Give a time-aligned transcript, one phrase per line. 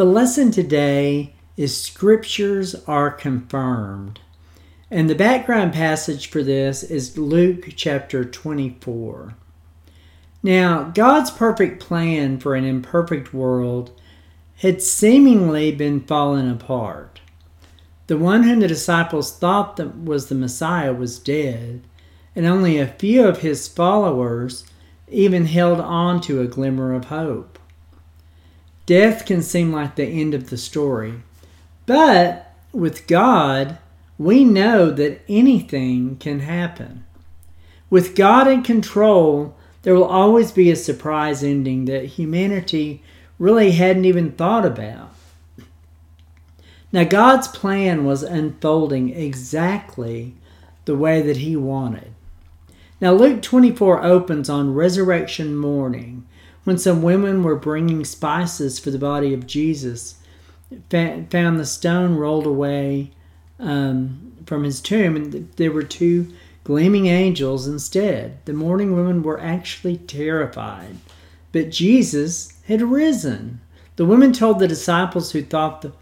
[0.00, 4.18] The lesson today is Scriptures are confirmed.
[4.90, 9.34] And the background passage for this is Luke chapter 24.
[10.42, 13.92] Now, God's perfect plan for an imperfect world
[14.60, 17.20] had seemingly been fallen apart.
[18.06, 21.82] The one whom the disciples thought that was the Messiah was dead,
[22.34, 24.64] and only a few of his followers
[25.08, 27.58] even held on to a glimmer of hope.
[28.90, 31.22] Death can seem like the end of the story,
[31.86, 33.78] but with God,
[34.18, 37.04] we know that anything can happen.
[37.88, 43.04] With God in control, there will always be a surprise ending that humanity
[43.38, 45.14] really hadn't even thought about.
[46.90, 50.34] Now, God's plan was unfolding exactly
[50.84, 52.12] the way that He wanted.
[53.00, 56.26] Now, Luke 24 opens on resurrection morning
[56.64, 60.16] when some women were bringing spices for the body of Jesus,
[60.90, 63.10] found the stone rolled away
[63.58, 66.32] um, from his tomb, and there were two
[66.64, 68.44] gleaming angels instead.
[68.44, 70.96] The mourning women were actually terrified,
[71.52, 73.60] but Jesus had risen.
[73.96, 75.92] The women told the disciples who thought the,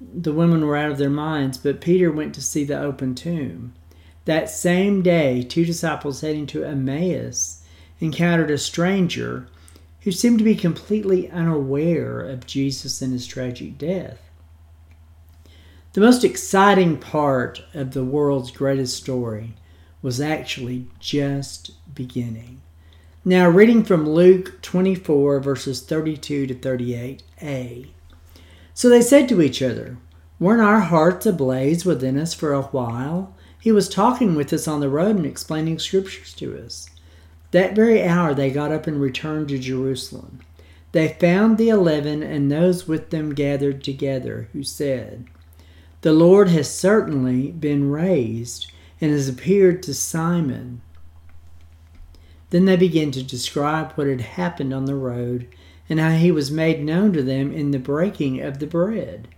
[0.00, 3.74] the women were out of their minds, but Peter went to see the open tomb.
[4.24, 7.62] That same day, two disciples heading to Emmaus
[8.00, 9.48] encountered a stranger
[10.04, 14.20] who seemed to be completely unaware of Jesus and his tragic death.
[15.94, 19.54] The most exciting part of the world's greatest story
[20.02, 22.60] was actually just beginning.
[23.24, 27.88] Now, reading from Luke 24, verses 32 to 38a.
[28.74, 29.96] So they said to each other,
[30.38, 33.34] Weren't our hearts ablaze within us for a while?
[33.58, 36.90] He was talking with us on the road and explaining scriptures to us.
[37.54, 40.40] That very hour they got up and returned to Jerusalem.
[40.90, 45.26] They found the eleven and those with them gathered together, who said,
[46.00, 50.80] The Lord has certainly been raised and has appeared to Simon.
[52.50, 55.46] Then they began to describe what had happened on the road
[55.88, 59.28] and how he was made known to them in the breaking of the bread.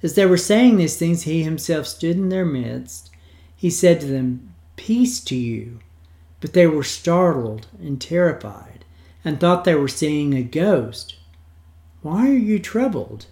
[0.00, 3.10] As they were saying these things, he himself stood in their midst.
[3.56, 5.80] He said to them, Peace to you.
[6.44, 8.84] But they were startled and terrified,
[9.24, 11.16] and thought they were seeing a ghost.
[12.02, 13.28] Why are you troubled?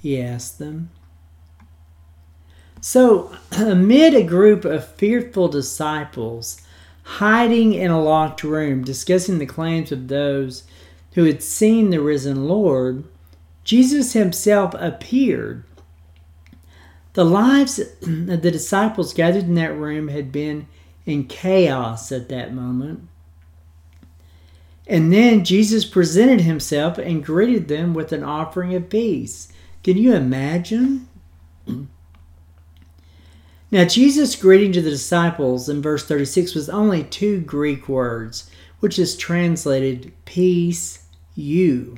[0.00, 0.88] he asked them.
[2.80, 6.62] So, amid a group of fearful disciples
[7.02, 10.64] hiding in a locked room, discussing the claims of those
[11.12, 13.04] who had seen the risen Lord,
[13.64, 15.64] Jesus himself appeared.
[17.12, 20.66] The lives of the disciples gathered in that room had been
[21.06, 23.08] in chaos at that moment.
[24.86, 29.48] And then Jesus presented himself and greeted them with an offering of peace.
[29.82, 31.08] Can you imagine?
[33.70, 38.48] Now, Jesus' greeting to the disciples in verse 36 was only two Greek words,
[38.78, 41.96] which is translated peace, you.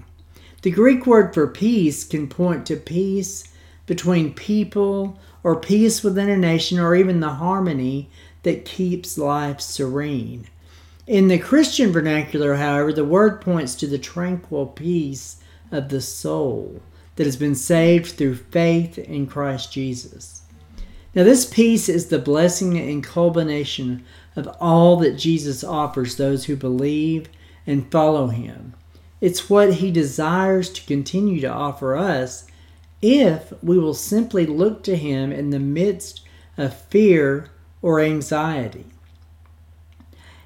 [0.62, 3.45] The Greek word for peace can point to peace
[3.84, 8.09] between people, or peace within a nation, or even the harmony
[8.47, 10.47] that keeps life serene.
[11.05, 15.39] In the Christian vernacular, however, the word points to the tranquil peace
[15.73, 16.81] of the soul
[17.17, 20.43] that has been saved through faith in Christ Jesus.
[21.12, 24.05] Now, this peace is the blessing and culmination
[24.37, 27.28] of all that Jesus offers those who believe
[27.67, 28.75] and follow him.
[29.21, 32.47] It's what he desires to continue to offer us
[33.03, 36.21] if we will simply look to him in the midst
[36.57, 37.51] of fear
[37.83, 38.87] or anxiety.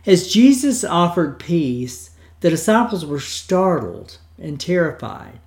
[0.07, 2.11] As Jesus offered peace,
[2.41, 5.41] the disciples were startled and terrified,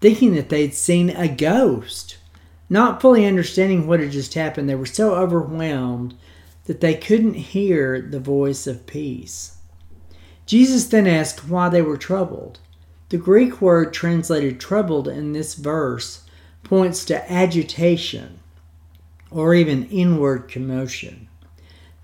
[0.00, 2.16] thinking that they'd seen a ghost.
[2.68, 6.14] Not fully understanding what had just happened, they were so overwhelmed
[6.64, 9.58] that they couldn't hear the voice of peace.
[10.46, 12.58] Jesus then asked why they were troubled.
[13.10, 16.22] The Greek word translated troubled in this verse
[16.64, 18.39] points to agitation
[19.30, 21.28] or even inward commotion.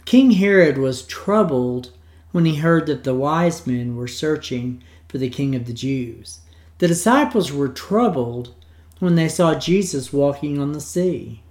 [0.04, 1.90] King Herod was troubled
[2.32, 6.40] when he heard that the wise men were searching for the king of the Jews.
[6.78, 8.54] The disciples were troubled
[8.98, 11.42] when they saw Jesus walking on the sea.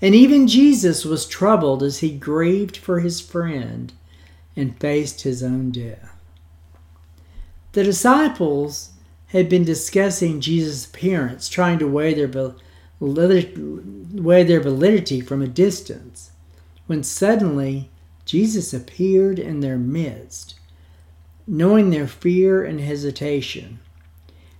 [0.00, 3.92] And even Jesus was troubled as he grieved for his friend
[4.56, 6.16] and faced his own death.
[7.72, 8.90] The disciples
[9.28, 12.54] had been discussing Jesus' appearance, trying to weigh their,
[13.02, 16.30] weigh their validity from a distance
[16.86, 17.90] when suddenly
[18.24, 20.54] Jesus appeared in their midst.
[21.46, 23.80] Knowing their fear and hesitation,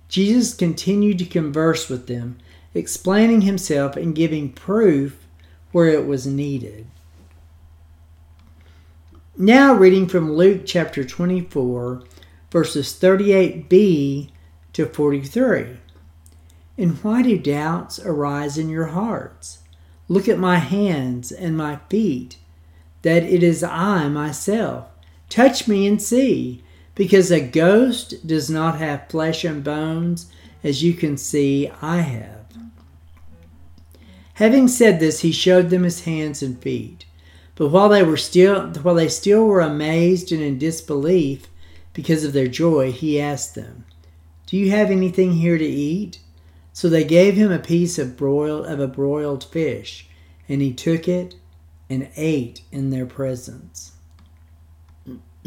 [0.09, 2.37] Jesus continued to converse with them
[2.73, 5.25] explaining himself and giving proof
[5.71, 6.87] where it was needed.
[9.37, 12.03] Now, reading from Luke chapter 24,
[12.51, 14.29] verses 38b
[14.73, 15.77] to 43.
[16.77, 19.59] And why do doubts arise in your hearts?
[20.07, 22.37] Look at my hands and my feet,
[23.03, 24.85] that it is I myself.
[25.29, 26.63] Touch me and see,
[26.95, 30.31] because a ghost does not have flesh and bones,
[30.63, 32.43] as you can see I have.
[34.35, 37.05] Having said this, he showed them his hands and feet.
[37.55, 41.47] But while they were still while they still were amazed and in disbelief
[41.93, 43.85] because of their joy, he asked them,
[44.47, 46.19] Do you have anything here to eat?
[46.73, 50.07] So they gave him a piece of broiled of a broiled fish,
[50.49, 51.35] and he took it
[51.87, 53.91] and ate in their presence.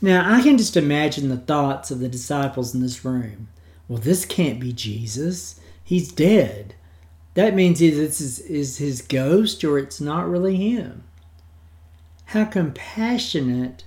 [0.00, 3.48] now I can just imagine the thoughts of the disciples in this room.
[3.88, 5.58] Well, this can't be Jesus.
[5.82, 6.74] He's dead.
[7.34, 11.02] That means either this is, is his ghost or it's not really him.
[12.26, 13.84] How compassionate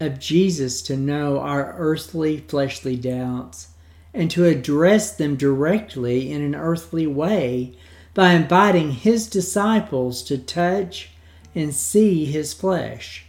[0.00, 3.68] of Jesus to know our earthly, fleshly doubts
[4.14, 7.74] and to address them directly in an earthly way
[8.14, 11.10] by inviting his disciples to touch
[11.54, 13.26] and see his flesh.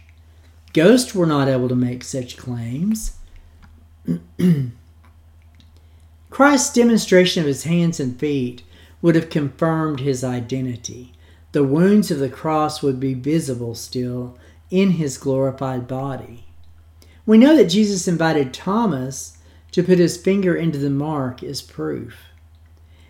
[0.72, 3.16] Ghosts were not able to make such claims.
[6.30, 8.62] Christ's demonstration of his hands and feet
[9.00, 11.12] would have confirmed his identity.
[11.52, 14.36] The wounds of the cross would be visible still
[14.70, 16.46] in his glorified body.
[17.24, 19.38] We know that Jesus invited Thomas
[19.74, 22.16] to put his finger into the mark is proof.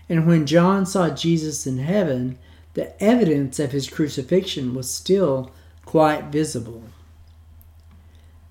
[0.08, 2.38] And when John saw Jesus in heaven,
[2.72, 5.52] the evidence of his crucifixion was still
[5.84, 6.84] quite visible.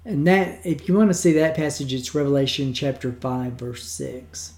[0.06, 4.54] And that, if you want to see that passage, it's Revelation chapter 5, verse 6.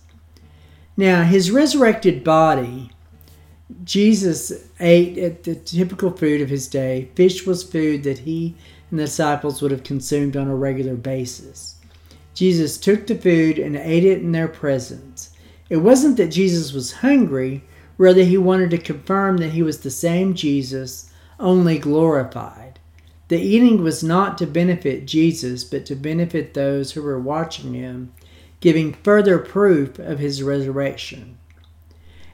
[0.97, 2.91] Now, his resurrected body,
[3.85, 7.07] Jesus ate at the typical food of his day.
[7.15, 8.57] Fish was food that he
[8.91, 11.74] and the disciples would have consumed on a regular basis.
[12.35, 15.31] Jesus took the food and ate it in their presence.
[15.69, 17.63] It wasn't that Jesus was hungry,
[17.97, 21.09] rather, he wanted to confirm that he was the same Jesus,
[21.39, 22.77] only glorified.
[23.29, 28.11] The eating was not to benefit Jesus, but to benefit those who were watching him,
[28.59, 31.37] giving further proof of his resurrection.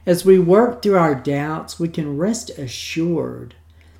[0.04, 3.54] As we work through our doubts, we can rest assured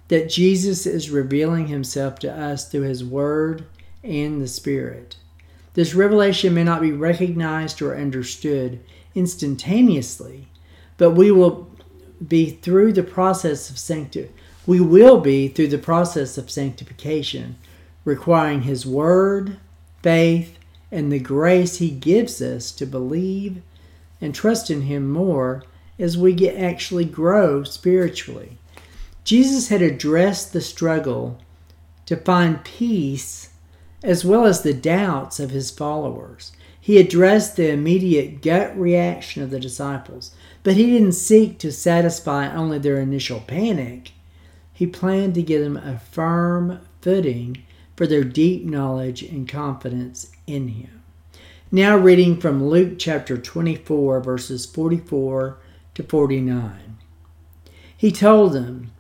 [0.09, 3.65] that Jesus is revealing himself to us through his word
[4.03, 5.17] and the Spirit.
[5.75, 8.81] This revelation may not be recognized or understood
[9.15, 10.49] instantaneously,
[10.99, 11.71] but we will
[12.27, 14.31] be through the process of sancti-
[14.67, 17.57] we will be through the process of sanctification,
[18.05, 19.57] requiring his word,
[20.03, 20.59] faith,
[20.91, 23.63] and the grace he gives us to believe
[24.21, 25.65] and trust in him more
[25.99, 28.59] as we get actually grow spiritually.
[29.25, 31.41] Jesus had addressed the struggle
[32.07, 33.49] to find peace
[34.03, 36.53] as well as the doubts of his followers.
[36.81, 40.33] He addressed the immediate gut reaction of the disciples,
[40.65, 44.13] but he didn't seek to satisfy only their initial panic.
[44.73, 47.63] He planned to give them a firm footing
[47.97, 51.03] for their deep knowledge and confidence in him.
[51.71, 55.59] Now, reading from Luke chapter 24, verses 44
[55.95, 56.99] to 49.
[57.97, 58.91] He told them,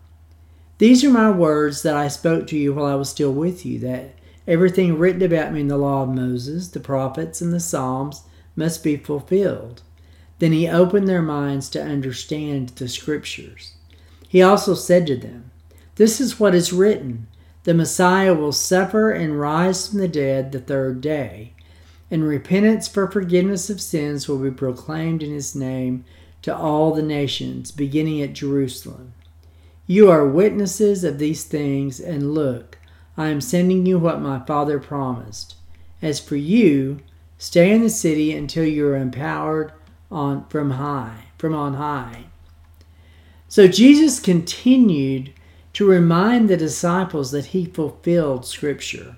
[0.78, 3.80] These are my words that I spoke to you while I was still with you,
[3.80, 4.14] that
[4.46, 8.22] Everything written about me in the law of Moses, the prophets, and the Psalms
[8.56, 9.82] must be fulfilled.
[10.40, 13.74] Then he opened their minds to understand the Scriptures.
[14.28, 15.50] He also said to them,
[15.94, 17.28] This is what is written
[17.64, 21.52] The Messiah will suffer and rise from the dead the third day,
[22.10, 26.04] and repentance for forgiveness of sins will be proclaimed in his name
[26.42, 29.14] to all the nations, beginning at Jerusalem.
[29.86, 32.78] You are witnesses of these things, and look,
[33.16, 35.56] I am sending you what my Father promised.
[36.00, 37.00] As for you,
[37.38, 39.72] stay in the city until you are empowered
[40.10, 42.24] on from high, from on high.
[43.48, 45.32] So Jesus continued
[45.74, 49.16] to remind the disciples that he fulfilled scripture.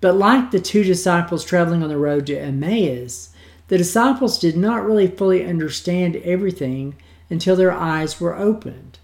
[0.00, 3.30] But like the two disciples traveling on the road to Emmaus,
[3.68, 6.94] the disciples did not really fully understand everything
[7.28, 8.98] until their eyes were opened.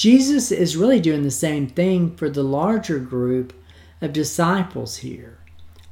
[0.00, 3.52] Jesus is really doing the same thing for the larger group
[4.00, 5.40] of disciples here,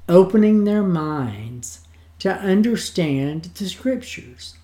[0.09, 1.81] opening their minds
[2.21, 4.55] to understand the scriptures.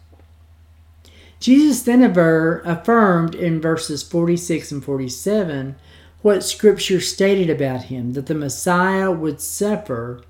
[1.40, 5.76] Jesus then affirmed in verses 46 and 47
[6.22, 10.22] what scripture stated about him that the Messiah would suffer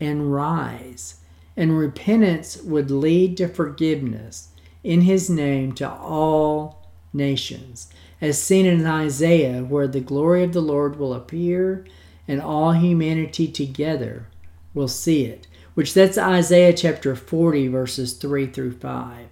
[0.00, 1.16] and rise.
[1.54, 4.48] and repentance would lead to forgiveness
[4.82, 7.88] in his name to all nations,
[8.24, 11.84] as seen in Isaiah, where the glory of the Lord will appear
[12.26, 14.28] and all humanity together
[14.72, 19.26] will see it, which that's Isaiah chapter 40, verses 3 through 5.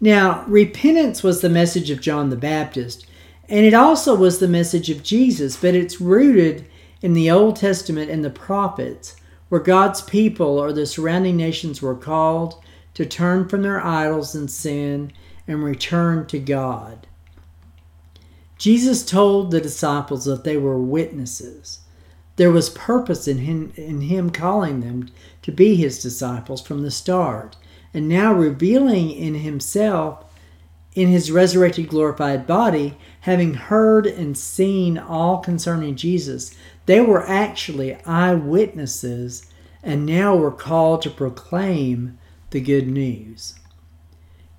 [0.00, 3.04] Now, repentance was the message of John the Baptist,
[3.48, 6.66] and it also was the message of Jesus, but it's rooted
[7.00, 9.16] in the Old Testament and the prophets,
[9.48, 12.62] where God's people or the surrounding nations were called
[12.94, 15.12] to turn from their idols and sin
[15.46, 17.06] and return to God.
[18.58, 21.80] Jesus told the disciples that they were witnesses.
[22.36, 25.08] There was purpose in him, in him calling them
[25.42, 27.56] to be his disciples from the start,
[27.92, 30.24] and now revealing in himself,
[30.94, 36.54] in his resurrected glorified body, having heard and seen all concerning Jesus,
[36.86, 39.50] they were actually eyewitnesses
[39.82, 42.18] and now were called to proclaim
[42.50, 43.54] the good news.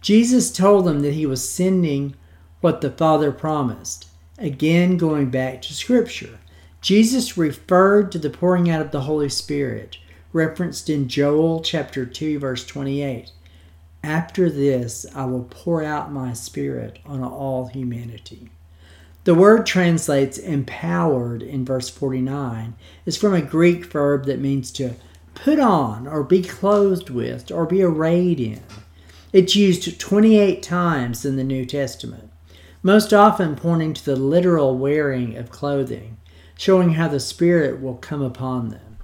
[0.04, 2.14] Jesus told them that he was sending
[2.60, 4.06] what the Father promised.
[4.38, 6.40] Again, going back to Scripture,
[6.82, 9.98] Jesus referred to the pouring out of the Holy Spirit,
[10.34, 13.32] referenced in Joel chapter 2, verse 28.
[14.04, 18.50] After this, I will pour out my Spirit on all humanity.
[19.24, 24.96] The word translates empowered in verse 49 is from a Greek verb that means to
[25.34, 28.60] put on or be clothed with or be arrayed in.
[29.34, 32.30] It's used 28 times in the New Testament,
[32.84, 36.18] most often pointing to the literal wearing of clothing,
[36.56, 38.98] showing how the Spirit will come upon them.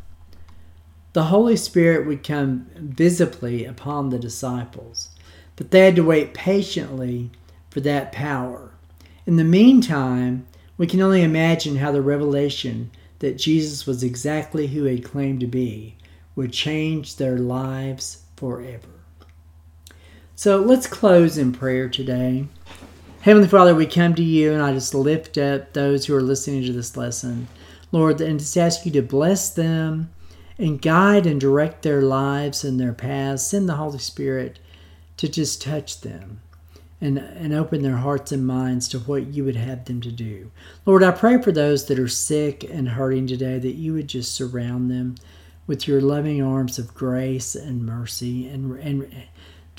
[1.13, 5.09] The Holy Spirit would come visibly upon the disciples,
[5.55, 7.31] but they had to wait patiently
[7.71, 8.73] for that power.
[9.25, 10.45] In the meantime,
[10.77, 15.47] we can only imagine how the revelation that Jesus was exactly who he claimed to
[15.47, 15.97] be
[16.35, 18.98] would change their lives forever.
[20.39, 22.47] So let's close in prayer today.
[23.19, 26.63] Heavenly Father, we come to you and I just lift up those who are listening
[26.63, 27.49] to this lesson,
[27.91, 30.09] Lord, and just ask you to bless them
[30.57, 33.47] and guide and direct their lives and their paths.
[33.47, 34.59] Send the Holy Spirit
[35.17, 36.39] to just touch them
[37.01, 40.51] and, and open their hearts and minds to what you would have them to do.
[40.85, 44.33] Lord, I pray for those that are sick and hurting today that you would just
[44.33, 45.15] surround them
[45.67, 49.11] with your loving arms of grace and mercy and, and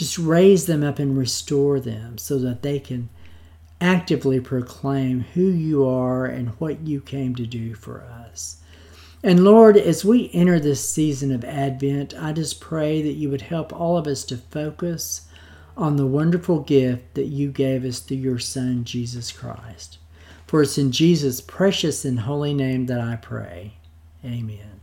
[0.01, 3.11] just raise them up and restore them so that they can
[3.83, 8.63] actively proclaim who you are and what you came to do for us.
[9.23, 13.43] And Lord, as we enter this season of Advent, I just pray that you would
[13.43, 15.29] help all of us to focus
[15.77, 19.99] on the wonderful gift that you gave us through your Son, Jesus Christ.
[20.47, 23.75] For it's in Jesus' precious and holy name that I pray.
[24.25, 24.80] Amen.